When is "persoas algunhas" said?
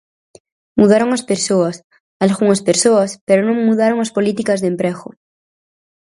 1.31-2.61